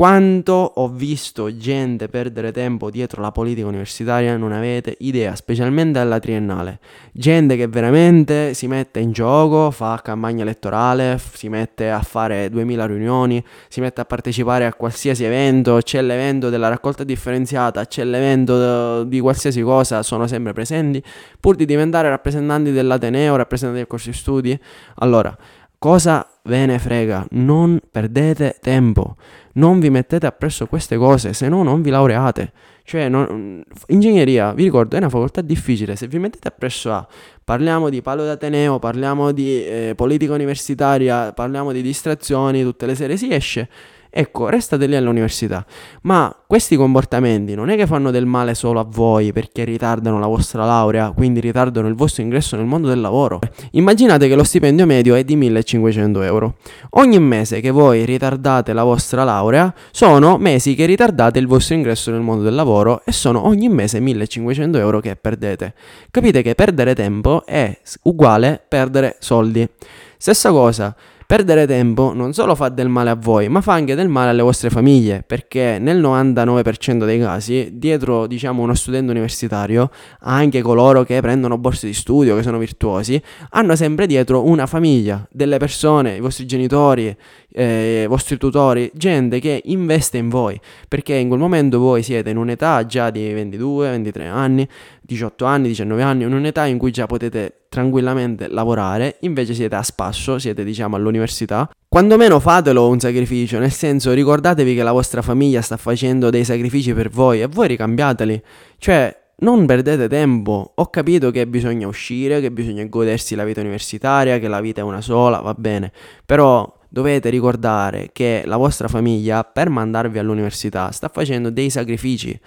[0.00, 6.18] quanto ho visto gente perdere tempo dietro la politica universitaria non avete idea, specialmente alla
[6.18, 6.78] triennale.
[7.12, 12.86] Gente che veramente si mette in gioco, fa campagna elettorale, si mette a fare 2000
[12.86, 19.04] riunioni, si mette a partecipare a qualsiasi evento, c'è l'evento della raccolta differenziata, c'è l'evento
[19.04, 21.02] di qualsiasi cosa, sono sempre presenti,
[21.38, 24.60] pur di diventare rappresentanti dell'Ateneo, rappresentanti del corso di studi.
[24.94, 25.36] Allora,
[25.80, 27.26] cosa ve ne frega?
[27.30, 29.16] Non perdete tempo
[29.52, 32.52] non vi mettete appresso queste cose, se no non vi laureate.
[32.84, 35.96] Cioè, non, ingegneria, vi ricordo, è una facoltà difficile.
[35.96, 37.06] Se vi mettete appresso a
[37.42, 43.16] parliamo di palo d'Ateneo, parliamo di eh, politica universitaria, parliamo di distrazioni, tutte le sere
[43.16, 43.68] si esce
[44.12, 45.64] Ecco, restate lì all'università.
[46.02, 50.26] Ma questi comportamenti non è che fanno del male solo a voi perché ritardano la
[50.26, 53.38] vostra laurea, quindi ritardano il vostro ingresso nel mondo del lavoro.
[53.72, 56.56] Immaginate che lo stipendio medio è di 1500 euro.
[56.90, 62.10] Ogni mese che voi ritardate la vostra laurea sono mesi che ritardate il vostro ingresso
[62.10, 65.74] nel mondo del lavoro e sono ogni mese 1500 euro che perdete.
[66.10, 69.68] Capite che perdere tempo è uguale perdere soldi.
[70.16, 70.94] Stessa cosa.
[71.30, 74.42] Perdere tempo non solo fa del male a voi, ma fa anche del male alle
[74.42, 79.90] vostre famiglie, perché nel 99% dei casi, dietro diciamo uno studente universitario,
[80.22, 85.24] anche coloro che prendono borse di studio, che sono virtuosi, hanno sempre dietro una famiglia,
[85.30, 87.16] delle persone, i vostri genitori,
[87.52, 92.30] eh, i vostri tutori, gente che investe in voi, perché in quel momento voi siete
[92.30, 94.68] in un'età già di 22, 23 anni,
[95.10, 100.38] 18 anni, 19 anni, un'età in cui già potete tranquillamente lavorare, invece siete a spasso,
[100.38, 101.68] siete diciamo all'università.
[101.88, 106.44] Quando meno fatelo un sacrificio, nel senso ricordatevi che la vostra famiglia sta facendo dei
[106.44, 108.40] sacrifici per voi e voi ricambiateli.
[108.78, 114.38] Cioè, non perdete tempo, ho capito che bisogna uscire, che bisogna godersi la vita universitaria,
[114.38, 115.90] che la vita è una sola, va bene,
[116.24, 122.38] però dovete ricordare che la vostra famiglia per mandarvi all'università sta facendo dei sacrifici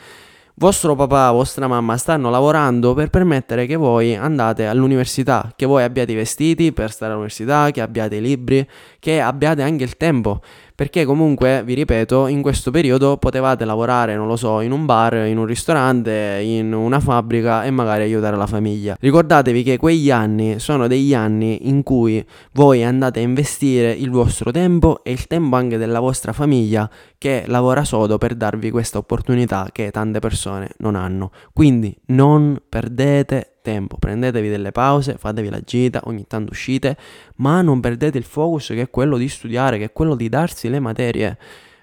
[0.56, 6.12] vostro papà, vostra mamma stanno lavorando per permettere che voi andate all'università, che voi abbiate
[6.12, 8.68] i vestiti per stare all'università, che abbiate i libri,
[9.00, 10.42] che abbiate anche il tempo.
[10.76, 15.28] Perché comunque, vi ripeto, in questo periodo potevate lavorare, non lo so, in un bar,
[15.28, 18.98] in un ristorante, in una fabbrica e magari aiutare la famiglia.
[19.00, 24.52] Ricordatevi che quegli anni sono degli anni in cui voi andate a investire il vostro
[24.52, 29.70] tempo e il tempo anche della vostra famiglia che lavora sodo per darvi questa opportunità
[29.72, 31.32] che tante persone non hanno.
[31.54, 36.96] Quindi non perdete tempo, prendetevi delle pause, fatevi la gita, ogni tanto uscite,
[37.38, 40.70] ma non perdete il focus che è quello di studiare, che è quello di darsi
[40.70, 41.38] le materie.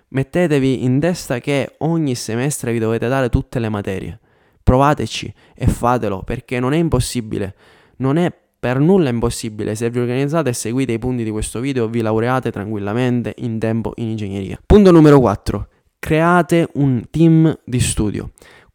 [0.08, 4.20] Mettetevi in testa che ogni semestre vi dovete dare tutte le materie.
[4.62, 7.54] Provateci e fatelo perché non è impossibile.
[7.96, 11.88] Non è per nulla impossibile, se vi organizzate e seguite i punti di questo video
[11.88, 14.60] vi laureate tranquillamente in tempo in ingegneria.
[14.64, 15.68] Punto numero 4.
[15.98, 18.30] Create un team di studio.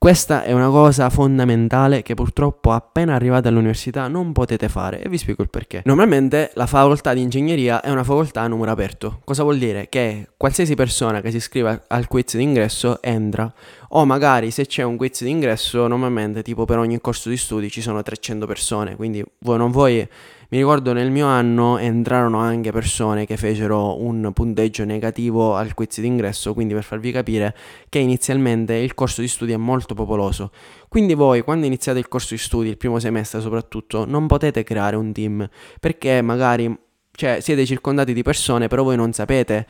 [0.05, 5.17] Questa è una cosa fondamentale che purtroppo appena arrivate all'università non potete fare e vi
[5.17, 5.81] spiego il perché.
[5.85, 9.21] Normalmente la facoltà di ingegneria è una facoltà a numero aperto.
[9.23, 9.89] Cosa vuol dire?
[9.89, 13.51] Che qualsiasi persona che si iscrive al quiz d'ingresso entra
[13.89, 17.81] o magari se c'è un quiz d'ingresso normalmente tipo per ogni corso di studi ci
[17.81, 20.07] sono 300 persone, quindi voi non voi
[20.49, 25.99] mi ricordo nel mio anno entrarono anche persone che fecero un punteggio negativo al quiz
[25.99, 27.55] d'ingresso, quindi per farvi capire
[27.89, 30.51] che inizialmente il corso di studi è molto popoloso.
[30.87, 34.95] Quindi voi quando iniziate il corso di studi, il primo semestre soprattutto, non potete creare
[34.95, 36.83] un team perché magari
[37.15, 39.65] cioè, siete circondati di persone, però voi non sapete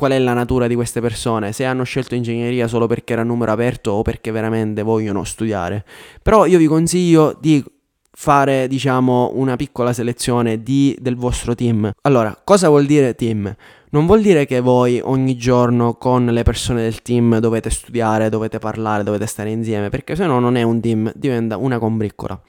[0.00, 3.52] qual è la natura di queste persone, se hanno scelto ingegneria solo perché era numero
[3.52, 5.84] aperto o perché veramente vogliono studiare.
[6.22, 7.62] Però io vi consiglio di
[8.10, 11.90] fare, diciamo, una piccola selezione di, del vostro team.
[12.00, 13.54] Allora, cosa vuol dire team?
[13.90, 18.58] Non vuol dire che voi ogni giorno con le persone del team dovete studiare, dovete
[18.58, 22.40] parlare, dovete stare insieme, perché se no non è un team, diventa una combriccola.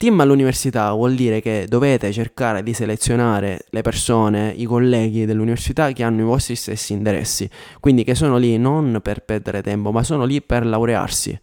[0.00, 6.02] Team all'università vuol dire che dovete cercare di selezionare le persone, i colleghi dell'università che
[6.02, 7.46] hanno i vostri stessi interessi,
[7.80, 11.38] quindi che sono lì non per perdere tempo, ma sono lì per laurearsi.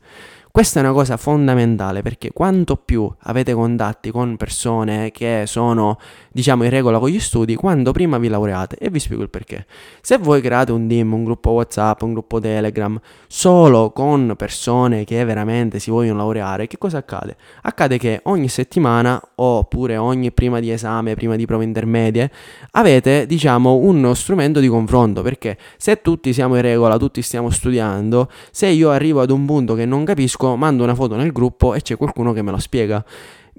[0.57, 5.99] Questa è una cosa fondamentale perché quanto più avete contatti con persone che sono,
[6.31, 8.75] diciamo, in regola con gli studi, quando prima vi laureate.
[8.77, 9.67] E vi spiego il perché.
[10.01, 15.23] Se voi create un team, un gruppo WhatsApp, un gruppo Telegram, solo con persone che
[15.25, 17.37] veramente si vogliono laureare, che cosa accade?
[17.61, 22.31] Accade che ogni settimana, oppure ogni prima di esame, prima di prove intermedie,
[22.71, 25.21] avete, diciamo, uno strumento di confronto.
[25.21, 29.75] Perché se tutti siamo in regola, tutti stiamo studiando, se io arrivo ad un punto
[29.75, 33.03] che non capisco, mando una foto nel gruppo e c'è qualcuno che me lo spiega.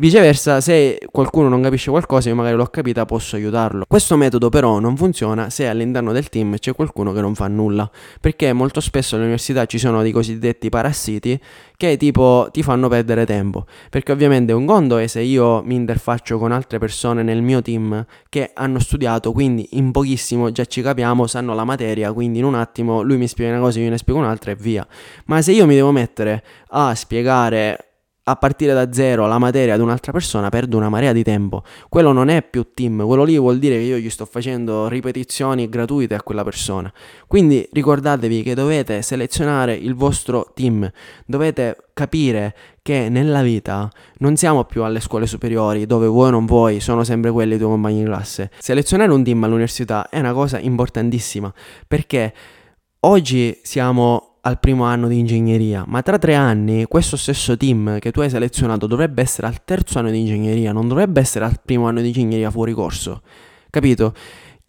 [0.00, 3.84] Viceversa, se qualcuno non capisce qualcosa, io magari l'ho capita, posso aiutarlo.
[3.88, 7.90] Questo metodo però non funziona se all'interno del team c'è qualcuno che non fa nulla,
[8.20, 11.36] perché molto spesso all'università ci sono dei cosiddetti parassiti
[11.76, 16.38] che tipo ti fanno perdere tempo, perché ovviamente un conto è se io mi interfaccio
[16.38, 21.26] con altre persone nel mio team che hanno studiato, quindi in pochissimo già ci capiamo,
[21.26, 24.20] sanno la materia, quindi in un attimo lui mi spiega una cosa, io ne spiego
[24.20, 24.86] un'altra e via.
[25.24, 27.87] Ma se io mi devo mettere a spiegare
[28.28, 31.62] a partire da zero la materia ad un'altra persona perdo una marea di tempo.
[31.88, 35.68] Quello non è più team, quello lì vuol dire che io gli sto facendo ripetizioni
[35.68, 36.92] gratuite a quella persona.
[37.26, 40.90] Quindi ricordatevi che dovete selezionare il vostro team,
[41.24, 46.46] dovete capire che nella vita non siamo più alle scuole superiori dove vuoi o non
[46.46, 48.50] vuoi sono sempre quelli i tuoi compagni di classe.
[48.58, 51.52] Selezionare un team all'università è una cosa importantissima
[51.86, 52.32] perché
[53.00, 58.12] oggi siamo al primo anno di ingegneria, ma tra tre anni questo stesso team che
[58.12, 61.86] tu hai selezionato dovrebbe essere al terzo anno di ingegneria, non dovrebbe essere al primo
[61.86, 63.22] anno di ingegneria fuori corso.
[63.70, 64.14] Capito?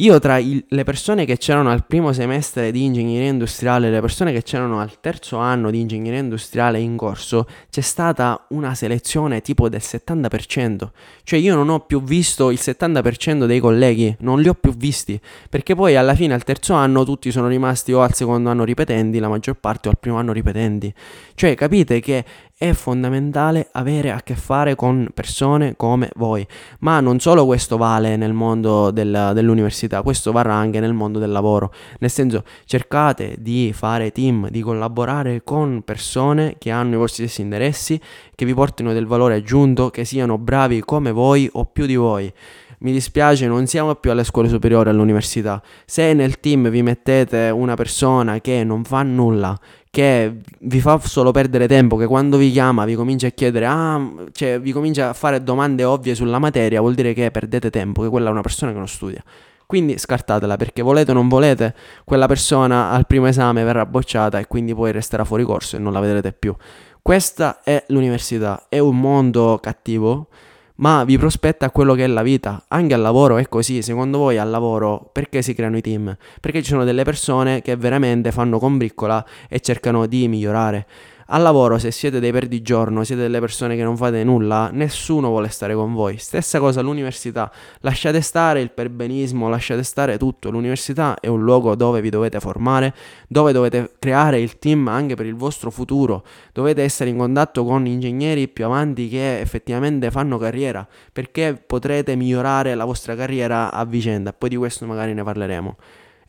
[0.01, 3.99] Io tra il, le persone che c'erano al primo semestre di ingegneria industriale e le
[3.99, 9.41] persone che c'erano al terzo anno di ingegneria industriale in corso, c'è stata una selezione
[9.41, 10.87] tipo del 70%.
[11.23, 15.19] Cioè io non ho più visto il 70% dei colleghi, non li ho più visti,
[15.49, 19.19] perché poi alla fine al terzo anno tutti sono rimasti o al secondo anno ripetenti,
[19.19, 20.93] la maggior parte o al primo anno ripetenti.
[21.35, 22.23] Cioè capite che
[22.59, 26.45] è fondamentale avere a che fare con persone come voi.
[26.79, 31.31] Ma non solo questo vale nel mondo del, dell'università, questo varrà anche nel mondo del
[31.31, 31.73] lavoro.
[31.99, 37.41] Nel senso, cercate di fare team, di collaborare con persone che hanno i vostri stessi
[37.41, 37.99] interessi,
[38.33, 42.31] che vi portino del valore aggiunto, che siano bravi come voi o più di voi
[42.79, 45.61] mi dispiace, non siamo più alle scuole superiori, all'università.
[45.85, 49.57] Se nel team vi mettete una persona che non fa nulla,
[49.89, 54.01] che vi fa solo perdere tempo, che quando vi chiama vi comincia a chiedere, ah,
[54.31, 58.09] cioè vi comincia a fare domande ovvie sulla materia, vuol dire che perdete tempo, che
[58.09, 59.23] quella è una persona che non studia.
[59.69, 64.47] Quindi scartatela perché volete o non volete, quella persona al primo esame verrà bocciata e
[64.47, 66.55] quindi poi resterà fuori corso e non la vedrete più.
[67.03, 70.29] Questa è l'università, è un mondo cattivo,
[70.77, 72.63] ma vi prospetta quello che è la vita.
[72.69, 73.83] Anche al lavoro è così.
[73.83, 76.17] Secondo voi al lavoro perché si creano i team?
[76.41, 80.87] Perché ci sono delle persone che veramente fanno combriccola e cercano di migliorare.
[81.31, 85.49] Al lavoro, se siete dei perdigiorno, siete delle persone che non fate nulla, nessuno vuole
[85.49, 86.17] stare con voi.
[86.17, 87.51] Stessa cosa all'università.
[87.81, 90.49] Lasciate stare il perbenismo, lasciate stare tutto.
[90.49, 92.95] L'università è un luogo dove vi dovete formare,
[93.27, 96.25] dove dovete creare il team anche per il vostro futuro.
[96.51, 102.73] Dovete essere in contatto con ingegneri più avanti che effettivamente fanno carriera, perché potrete migliorare
[102.73, 104.33] la vostra carriera a vicenda.
[104.33, 105.77] Poi di questo magari ne parleremo.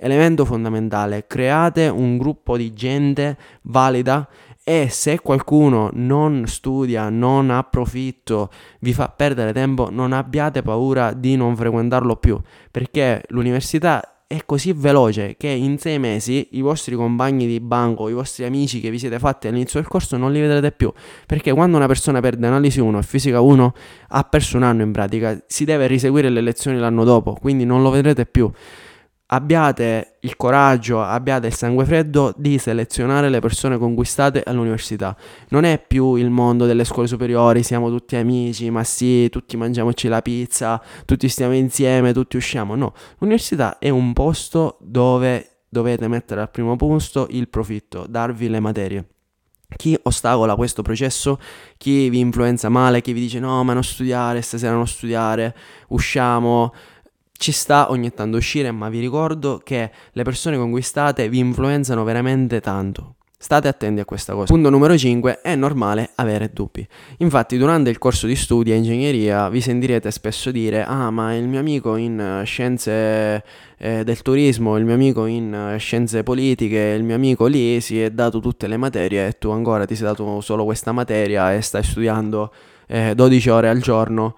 [0.03, 4.27] Elemento fondamentale, create un gruppo di gente valida
[4.71, 11.13] e se qualcuno non studia, non ha profitto, vi fa perdere tempo, non abbiate paura
[11.13, 12.41] di non frequentarlo più,
[12.71, 18.13] perché l'università è così veloce che in sei mesi i vostri compagni di banco, i
[18.13, 20.93] vostri amici che vi siete fatti all'inizio del corso non li vedrete più.
[21.27, 23.75] Perché quando una persona perde analisi 1 e fisica 1
[24.11, 27.83] ha perso un anno in pratica, si deve riseguire le lezioni l'anno dopo, quindi non
[27.83, 28.49] lo vedrete più
[29.33, 35.17] abbiate il coraggio, abbiate il sangue freddo di selezionare le persone conquistate all'università.
[35.49, 40.09] Non è più il mondo delle scuole superiori, siamo tutti amici, ma sì, tutti mangiamoci
[40.09, 42.75] la pizza, tutti stiamo insieme, tutti usciamo.
[42.75, 48.61] No, l'università è un posto dove dovete mettere al primo posto il profitto, darvi le
[48.61, 49.05] materie.
[49.77, 51.39] Chi ostacola questo processo,
[51.77, 55.55] chi vi influenza male, chi vi dice no, ma non studiare, stasera non studiare,
[55.91, 56.75] usciamo,
[57.41, 62.61] ci sta ogni tanto uscire, ma vi ricordo che le persone conquistate vi influenzano veramente
[62.61, 63.15] tanto.
[63.39, 64.53] State attenti a questa cosa.
[64.53, 65.41] Punto numero 5.
[65.41, 66.87] È normale avere dubbi.
[67.17, 71.49] Infatti, durante il corso di studio a ingegneria vi sentirete spesso dire: Ah, ma il
[71.49, 73.43] mio amico in eh, scienze
[73.79, 78.03] eh, del turismo, il mio amico in eh, scienze politiche, il mio amico lì si
[78.03, 81.63] è dato tutte le materie e tu ancora ti sei dato solo questa materia e
[81.63, 82.53] stai studiando
[82.87, 84.37] eh, 12 ore al giorno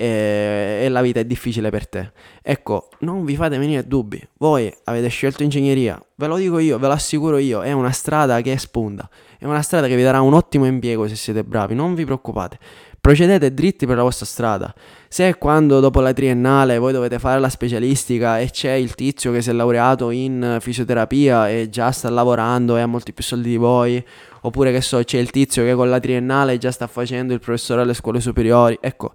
[0.00, 2.12] e, la vita è difficile per te.
[2.40, 4.20] Ecco, non vi fate venire dubbi.
[4.38, 8.40] Voi avete scelto ingegneria, ve lo dico io, ve lo assicuro io, è una strada
[8.40, 9.08] che spunta.
[9.38, 12.58] È una strada che vi darà un ottimo impiego se siete bravi, non vi preoccupate.
[12.98, 14.74] Procedete dritti per la vostra strada.
[15.08, 19.42] Se quando dopo la triennale voi dovete fare la specialistica e c'è il tizio che
[19.42, 23.56] si è laureato in fisioterapia e già sta lavorando e ha molti più soldi di
[23.56, 24.02] voi,
[24.42, 27.82] oppure che so, c'è il tizio che con la triennale già sta facendo il professore
[27.82, 29.12] alle scuole superiori, ecco,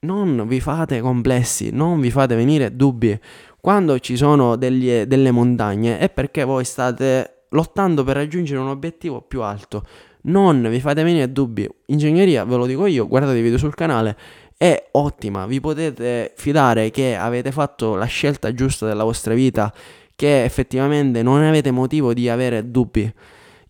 [0.00, 3.18] non vi fate complessi, non vi fate venire dubbi.
[3.60, 9.20] Quando ci sono degli, delle montagne è perché voi state lottando per raggiungere un obiettivo
[9.22, 9.82] più alto.
[10.20, 11.68] Non vi fate venire dubbi.
[11.86, 14.16] Ingegneria, ve lo dico io, guardate i video sul canale,
[14.56, 15.46] è ottima.
[15.46, 19.72] Vi potete fidare che avete fatto la scelta giusta della vostra vita,
[20.14, 23.12] che effettivamente non avete motivo di avere dubbi.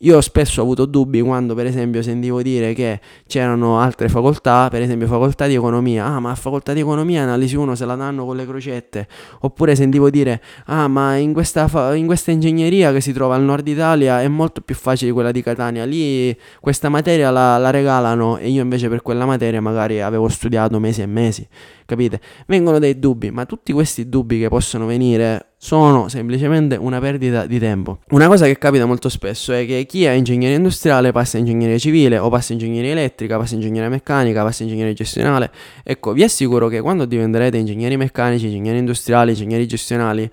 [0.03, 4.81] Io spesso ho avuto dubbi quando per esempio sentivo dire che c'erano altre facoltà, per
[4.81, 8.37] esempio facoltà di economia, ah ma facoltà di economia analisi 1 se la danno con
[8.37, 9.09] le crocette,
[9.41, 13.43] oppure sentivo dire ah ma in questa, fa- in questa ingegneria che si trova al
[13.43, 18.39] nord Italia è molto più facile quella di Catania, lì questa materia la, la regalano.
[18.39, 21.47] E io invece per quella materia magari avevo studiato mesi e mesi
[21.89, 22.21] capite?
[22.47, 27.59] Vengono dei dubbi, ma tutti questi dubbi che possono venire sono semplicemente una perdita di
[27.59, 28.01] tempo.
[28.11, 31.79] Una cosa che capita molto spesso è che chi è ingegneria industriale passa in ingegneria
[31.79, 35.51] civile o passa in ingegneria elettrica, passa in ingegneria meccanica, passa in ingegneria gestionale.
[35.83, 40.31] Ecco, vi assicuro che quando diventerete ingegneri meccanici, ingegneri industriali, ingegneri gestionali,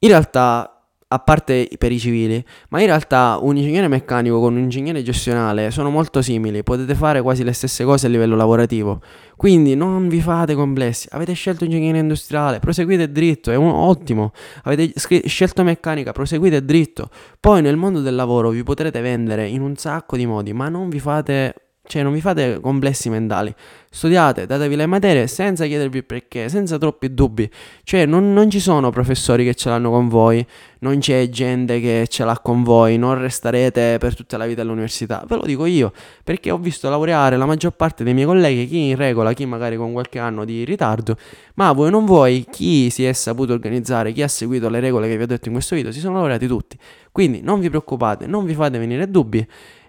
[0.00, 0.79] in realtà
[1.12, 5.72] a parte per i civili, ma in realtà un ingegnere meccanico con un ingegnere gestionale
[5.72, 9.00] sono molto simili, potete fare quasi le stesse cose a livello lavorativo.
[9.36, 14.32] Quindi non vi fate complessi, avete scelto ingegneria industriale, proseguite dritto, è un, ottimo.
[14.64, 14.92] Avete
[15.26, 17.08] scelto meccanica, proseguite dritto.
[17.40, 20.88] Poi nel mondo del lavoro vi potrete vendere in un sacco di modi, ma non
[20.88, 23.52] vi fate cioè non vi fate complessi mentali,
[23.90, 27.50] studiate, datevi le materie senza chiedervi perché, senza troppi dubbi.
[27.82, 30.46] Cioè non, non, ci sono professori che ce l'hanno con voi,
[30.78, 35.24] non c'è gente che ce l'ha con voi, non resterete per tutta la vita all'università.
[35.26, 38.90] Ve lo dico io, perché ho visto laureare la maggior parte dei miei colleghi, chi
[38.90, 41.16] in regola, chi magari con qualche anno di ritardo,
[41.54, 45.16] ma voi non voi, chi si è saputo organizzare, chi ha seguito le regole che
[45.16, 46.78] vi ho detto in questo video, si sono laureati tutti.
[47.10, 49.44] Quindi non vi preoccupate, non vi fate venire dubbi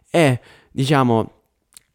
[0.10, 0.40] e
[0.72, 1.41] diciamo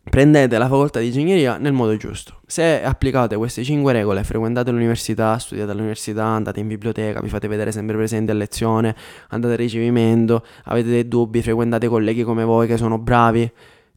[0.09, 2.41] prendete la facoltà di ingegneria nel modo giusto.
[2.47, 7.73] Se applicate queste 5 regole, frequentate l'università, studiate all'università, andate in biblioteca, vi fate vedere
[7.73, 8.95] sempre presenti a lezione,
[9.31, 13.51] andate a ricevimento, avete dei dubbi, frequentate colleghi come voi che sono bravi,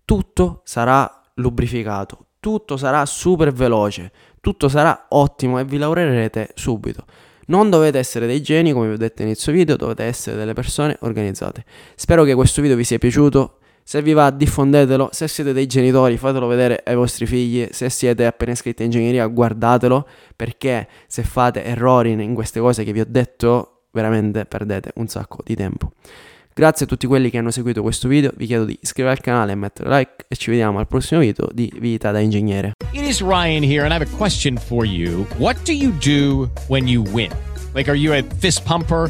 [0.04, 7.06] tutto sarà lubrificato, tutto sarà super veloce, tutto sarà ottimo e vi lavorerete subito.
[7.48, 10.98] Non dovete essere dei geni, come vi ho detto inizio video, dovete essere delle persone
[11.02, 11.64] organizzate.
[11.96, 13.59] Spero che questo video vi sia piaciuto.
[13.90, 15.10] Se vi va, diffondetelo.
[15.12, 17.68] Se siete dei genitori, fatelo vedere ai vostri figli.
[17.72, 20.08] Se siete appena iscritti in ingegneria, guardatelo.
[20.36, 25.42] Perché se fate errori in queste cose che vi ho detto, veramente perdete un sacco
[25.44, 25.94] di tempo.
[26.54, 29.54] Grazie a tutti quelli che hanno seguito questo video, vi chiedo di iscrivervi al canale
[29.54, 32.74] e mettere like e ci vediamo al prossimo video di Vita da Ingegnere.
[32.92, 35.26] It is Ryan here and I have a question for you.
[35.40, 37.32] What do you do when you win?
[37.74, 39.10] Like are you a fist pumper?